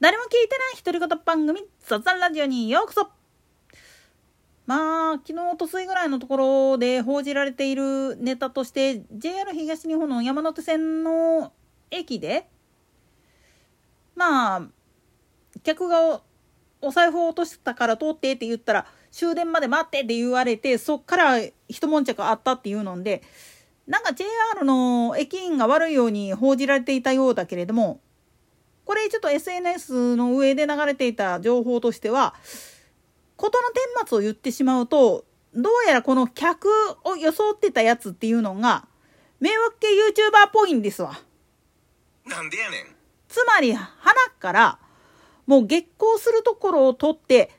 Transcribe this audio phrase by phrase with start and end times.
[0.00, 3.08] 誰も聞いてない独り言番組雑談ラジオにようこそ。
[4.64, 11.52] まあ昨日おとついぐらいのところで報じられているネタとして JR 東日本の山手線の
[11.90, 12.48] 駅で
[14.16, 14.62] まあ
[15.64, 16.22] 客が
[16.80, 23.22] お財布を落としてたから通ってって言ったら終電まで待ってって言われてそっから一悶着あったっていうので
[23.86, 28.00] なんか JR の駅員が悪いように報じられていたようだけれども
[28.84, 32.34] これちょっと SNS の上で流れていた情報としては
[33.36, 33.68] 事の
[34.02, 36.68] 顛末を言ってしまうとどうやらこの客
[37.04, 38.86] を装ってたやつっていうのが
[39.40, 41.18] 迷惑系 YouTuber っぽいんですわ。
[42.26, 42.86] なんでやねん。
[43.28, 43.88] つまり鼻
[44.38, 44.78] から
[45.46, 47.50] もう月光するところを取って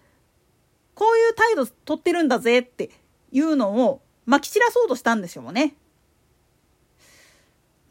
[0.93, 2.91] こういう態度取ってるんだぜって
[3.31, 5.76] いうのをまき散らそうとしたんでしょうね。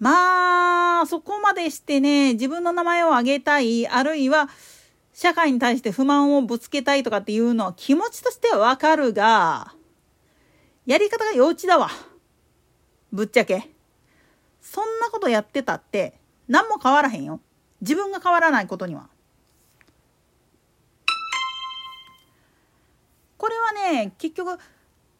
[0.01, 4.49] まあ、そこまでしてね、自分の名前を挙げたい、あるいは、
[5.13, 9.75] 社会に対して不満をぶつけたいとかっていうのは気持ちとしてはわかるが、
[10.87, 11.91] やり方が幼稚だわ。
[13.13, 13.69] ぶっちゃけ。
[14.63, 16.15] そんなことやってたって、
[16.49, 17.41] 何も変わらへんよ。
[17.83, 19.09] 自分が変わらないことには。
[23.37, 24.59] これはね、結局、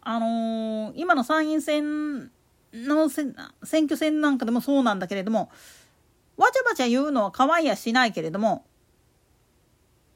[0.01, 2.31] あのー、今の参院選
[2.73, 3.35] の選
[3.85, 5.51] 挙戦なんかでもそうなんだけれども
[6.37, 8.65] わちゃわちゃ言うのは可愛いやしないけれども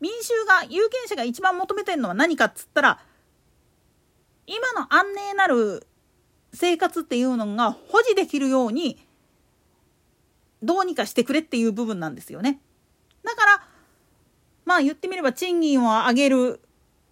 [0.01, 3.01] 民衆が有権者が一番求めてるのは何かっつったら
[4.47, 5.87] 今の安寧なる
[6.53, 8.99] 生活っていうのが保持できるように
[10.63, 12.61] どうにかしてくれっていう部分なんですよね。
[13.23, 13.67] だから
[14.65, 16.61] まあ言ってみれば賃金を上げる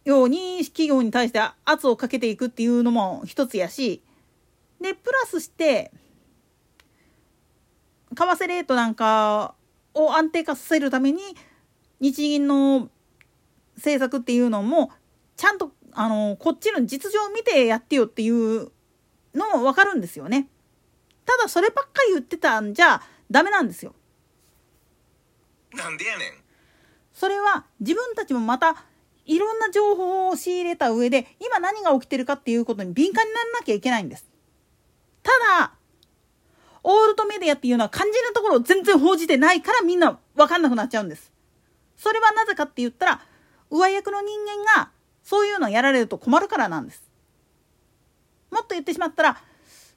[0.05, 4.03] ように企業に対して圧をかけていくっていうのも一つやし
[4.83, 5.93] でプラスして
[8.15, 9.55] 為替レートなんか
[9.95, 11.23] を安定化させるために
[12.01, 12.91] 日銀の
[13.77, 14.91] 政策っていうのも
[15.37, 18.71] ちゃんとあのこっちの実情を見てやってよっていう
[19.35, 20.49] のも分かるんですよね。
[21.25, 23.01] ただそればっかり言ってたんじゃ
[23.31, 23.95] ダメなんですよ。
[25.75, 26.29] なんでやねん。
[27.13, 28.85] それは自分たちもまた
[29.25, 34.32] いろんな情報を仕入れた上で今何が起きてるかっていうことに敏感にならなきゃいけないんです。
[35.23, 35.73] ただ、
[36.85, 41.33] オールドメディアっていうのは肝心なところを全然報じてないからみんな分かんなくなっちゃうんです。
[41.97, 43.21] それはなぜかって言ったら、
[43.71, 44.91] 上役の人間が
[45.23, 47.03] そういうのをやられると困るからなんです。
[48.51, 49.43] もっと言ってしまったら、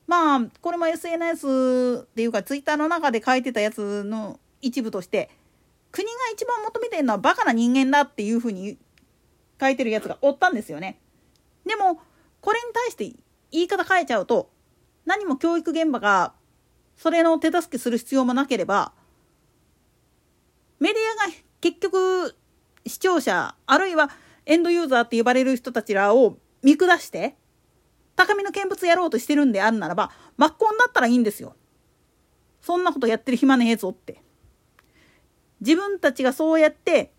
[0.08, 5.30] まあ、これも SNS っていうか Twitter の中で書いてたやつの一部として、
[5.92, 8.78] 国が一番求めてるのはバカな人間だっていうふうに
[9.60, 11.00] 書いてるやつがおったんですよね。
[11.66, 12.02] でも、
[12.42, 13.06] これに対して
[13.52, 14.50] 言い方変えちゃうと、
[15.06, 16.34] 何も教育現場が
[16.98, 18.94] それの手助けする必要もなければ
[20.80, 22.36] メディアが結局
[22.86, 24.10] 視聴者あるいは
[24.46, 27.36] エンドユーザーって呼ばれる人たちらを見下して
[28.16, 31.56] 高みの見物やろうとしてるんであるならば真っ向だったらいいんですよ。
[32.62, 34.22] そんなことやってる暇ねえぞって。
[35.62, 37.12] 自分たちがそうやって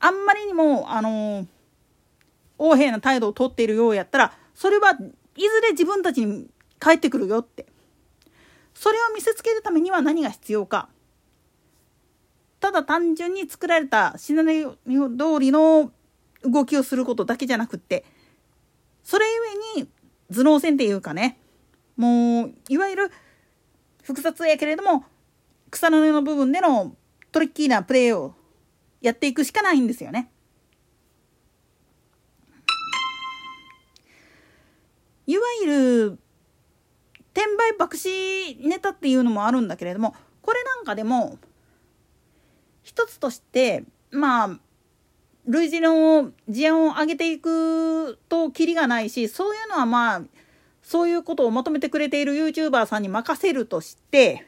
[0.00, 1.46] あんまりにもあの
[2.58, 6.46] 横柄な態度をとっているようやったらそれはいずれ自分たちに
[6.84, 7.64] 帰ってくるよって。
[8.74, 10.90] それを見せつけるためには何が必要か。
[12.60, 15.90] ただ単純に作られたシナリオ通りの
[16.42, 18.04] 動きをすることだけじゃなくって。
[19.02, 19.24] それ
[19.74, 19.88] ゆえに
[20.30, 21.38] 頭脳戦っていうかね。
[21.96, 23.10] もういわゆる
[24.02, 25.04] 複雑やけれども
[25.70, 26.94] 草の根の部分での
[27.32, 28.34] トリッキーなプレーを
[29.00, 30.30] やっていくしかないんですよね。
[35.26, 35.66] いわゆ
[36.10, 36.18] る
[37.34, 41.38] 転売爆死ネタっていうのもあるんだけれどもこれなんかでも
[42.82, 44.58] 一つとしてまあ
[45.46, 50.22] 類似の事案を上げていくとキリがないしそういうのはまあ
[50.82, 54.46] そういうことを求めてくれている YouTuber さんに任せるとして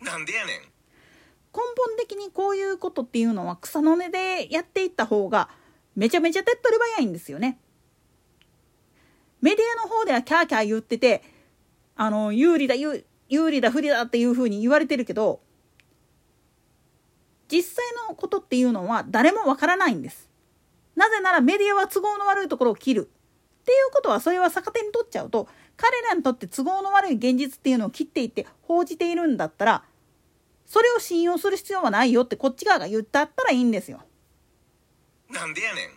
[0.00, 5.48] なんでやねん根本的にこういうことっていうのは草の根でやっていった方が
[5.94, 7.58] めちゃめちゃ手っ取り早いんですよね。
[9.40, 11.22] メディアの方ではキャーキャー言ってて
[11.96, 15.40] あの有利だ有利だ不利だっていうふうに言われてるけど
[17.48, 20.28] 実際のことっていうのは誰もわからないんです。
[20.96, 23.10] なぜならメディアは都合の悪いところを切る。
[23.62, 29.84] っていうことはそれは逆手に取っちゃうと彼らにとって都合の悪い現実っていうのを切っていって報じているんだったら
[30.66, 34.00] それを信用する必要はないよってこっち側が言ったったらいいんですよ。
[35.30, 35.90] なんでやねん。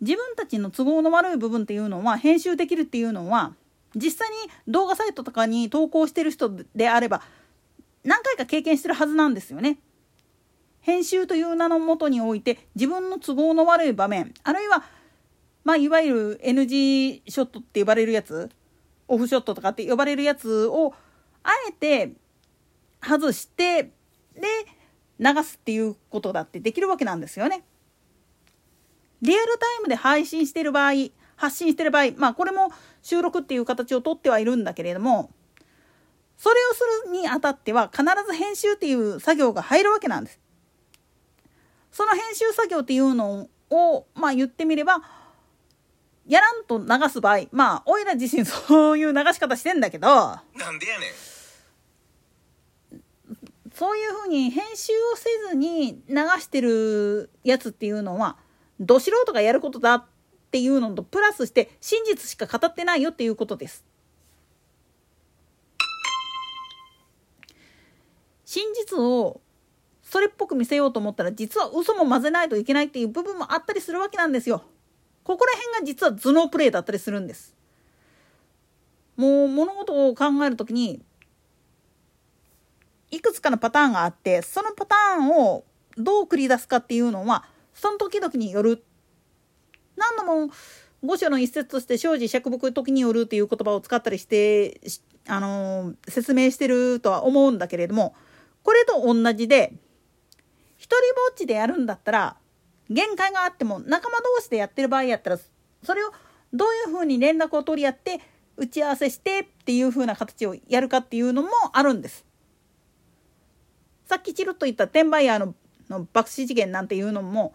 [0.00, 3.54] 自分たちの都合の悪い部分っていうのは編集できるっていうのは
[3.94, 4.36] 実際に
[4.68, 7.22] 動画サイトとかに投稿してる人であれば
[8.04, 9.78] 何回か経験してるはずなんですよね。
[10.80, 14.82] 編集という名のもとにおいて自分の都合の悪い場面あるいは
[15.62, 18.48] まあいわゆる NG ショットって呼ばれるやつ
[19.06, 20.94] オフショットとかって呼ばれるやつを
[21.42, 22.12] あえて
[23.02, 23.90] 外してで
[25.18, 27.62] 流すっていうことだってできるわけなんですよね。
[29.20, 30.92] リアルタイムで配信してる場合
[31.40, 32.70] 発信してる場合まあこれも
[33.00, 35.30] 収録っていう形をとってはいるんだけれども
[36.36, 40.40] それをするにあたっては必ず編集っていう作業が入るわけなんです。
[41.92, 45.02] その編集作業っていうのをまあ言ってみれば
[46.26, 50.40] やらんと流す場合まあおいら自身そういう流し方してんだけどな
[50.70, 51.10] んでやねん
[53.74, 58.36] そういうふうに編集をせずに流してるやつっていうのは
[58.78, 60.04] ど素人がやることだっ
[60.50, 63.84] っていうのとプラスして真実しか語ってないよっていうことです。
[68.44, 69.40] 真実を
[70.02, 74.64] それっぽく見せようと思ったら実は嘘も混ぜないといけないっていう部分もあったりするわけなんですよ。
[75.22, 77.54] ここら辺が実は頭脳プレイだったりするんです。
[79.16, 81.00] もう物事を考える時に
[83.12, 85.62] いくつかのパターンがあってそのパターンを
[85.96, 88.82] どう繰り出すかっていうのはその時々による
[90.00, 90.52] 何度も
[91.02, 94.80] 五章の一節として生じ釈木時によるっていう言葉を使ったりして
[95.28, 98.14] あの説明してるとは思うんだけれども
[98.62, 99.72] これと同じで
[100.76, 102.36] 一人ぼっちでやるんだったら
[102.88, 105.38] 限界があっても仲間同士でやってる場合やったら
[105.82, 106.12] それを
[106.52, 108.20] どういうふうに連絡を取り合って
[108.56, 112.26] 打ち合わせしてっていうふうな形をやるかっていうのもあるんです。
[114.06, 115.54] さっきチルッと言った転売ヤーの
[115.88, 117.52] の爆死事件なんていうのも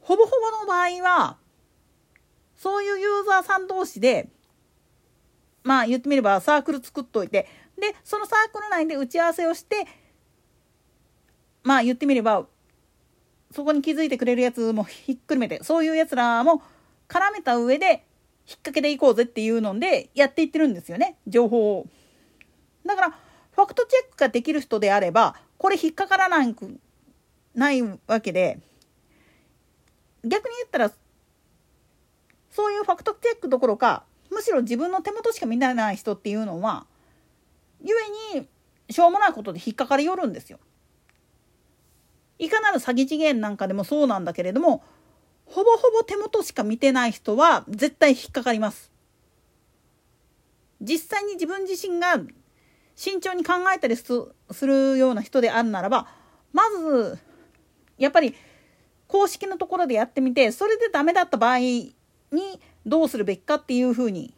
[0.00, 1.36] ほぼほぼの場合は
[2.64, 4.30] そういうユーザーさん同士で
[5.64, 7.46] まあ言ってみればサークル作っといて
[7.78, 9.86] でそのサークル内で打ち合わせをして
[11.62, 12.46] まあ言ってみれば
[13.50, 16.62] そこに気づいてくれるやつもひっくるめてそういうやつらも
[17.06, 17.98] 絡めた上で引っ
[18.46, 21.86] 掛けていこうぜっていうのでやっていってるんですよね情報を。
[22.86, 26.56] だからファクトチェックができる人であればこれ引っかからない
[27.54, 28.58] ないわけで
[30.24, 30.92] 逆に言ったら
[32.54, 36.86] そういうファクトチェックどころかむしろ自分の手元しか見られない人っていうのは
[37.82, 37.94] ゆ
[38.36, 38.46] えに
[38.88, 40.60] しょうもないことで引っかかりよるんですよ。
[42.38, 44.84] いかなる詐欺次元なんかでもそうなんだけれども
[45.46, 48.92] ほぼほぼ手元しか見てない人は絶対引っかかります。
[50.80, 52.20] 実際に自分自身が
[52.94, 54.12] 慎重に考えたりす
[54.62, 56.06] るような人であるならば
[56.52, 57.18] まず
[57.98, 58.34] やっぱり
[59.08, 61.58] 公式のところでやってみてそれでダメだった場合
[62.34, 64.34] にどうするべきかっていうふうに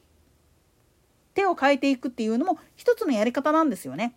[1.34, 4.14] 手を変えていくっていうのも一つのやり方なんですよね。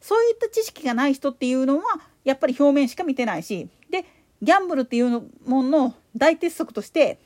[0.00, 1.82] そういった知識がない人っていうのは
[2.24, 4.04] やっぱり表面しか見てないしで
[4.42, 5.10] ギャンブルっていう
[5.46, 7.20] ものの大鉄則として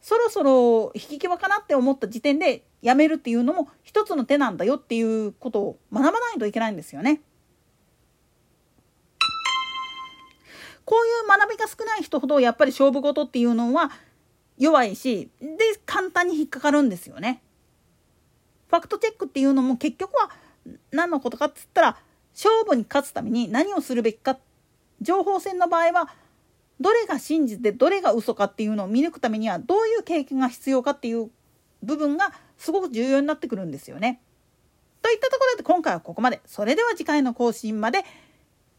[0.00, 7.22] そろそろ引き際かなって思った時点でやめるっていうのも一つの手なんだよっていうことを学ばないといけないんですよね。
[10.84, 13.90] こういう学びが少ない人ほどやっぱり勝負事っていうのは
[14.58, 15.48] 弱いしで
[15.84, 17.42] 簡単に引っかかるんですよね。
[18.68, 20.30] ファクトチェックっていうのも結局は
[20.90, 21.96] 何のことかっつったら
[22.34, 24.38] 勝負に勝つために何をするべきか
[25.00, 26.10] 情報戦の場合は
[26.80, 31.30] どれが真実でどれが嘘かっていうのを見抜くためにはどういう経験が必要かっていう
[31.82, 34.20] 部分がすごく重要になってくるんですよね。
[35.02, 36.40] といったところで今回はここまで。
[36.46, 38.04] それでは次回の更新まで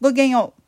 [0.00, 0.62] ごきげんよう。